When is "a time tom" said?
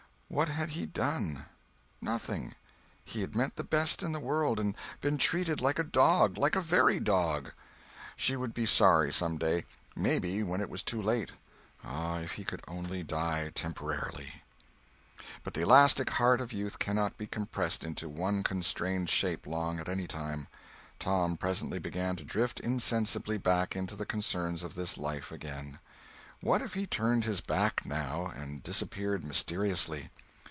19.89-21.35